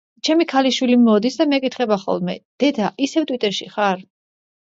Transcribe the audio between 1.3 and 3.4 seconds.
და მეკითხება ხოლმე, დედა ისევ